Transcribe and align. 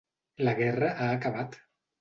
La 0.47 0.55
guerra 0.61 0.89
ha 0.97 1.11
acabat. 1.19 1.63